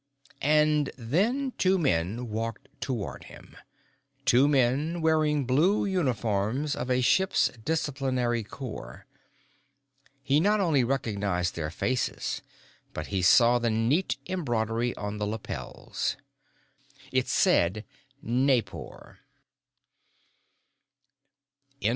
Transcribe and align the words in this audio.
_And 0.41 0.89
then 0.97 1.53
two 1.59 1.77
men 1.77 2.27
walked 2.31 2.69
toward 2.81 3.25
him 3.25 3.55
two 4.25 4.47
men 4.47 4.99
wearing 4.99 5.45
blue 5.45 5.85
uniforms 5.85 6.75
of 6.75 6.89
a 6.89 7.01
ship's 7.01 7.51
Disciplinary 7.63 8.41
Corps. 8.43 9.05
He 10.23 10.39
not 10.39 10.59
only 10.59 10.83
recognized 10.83 11.53
their 11.55 11.69
faces, 11.69 12.41
but 12.95 13.07
he 13.13 13.21
saw 13.21 13.59
the 13.59 13.69
neat 13.69 14.17
embroidery 14.27 14.95
on 14.97 15.19
the 15.19 15.27
lapels. 15.27 16.17
It 17.11 17.27
said: 17.27 17.85
Naipor. 18.23 19.17